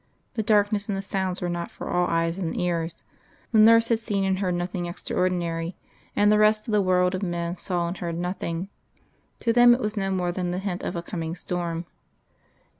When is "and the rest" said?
6.15-6.67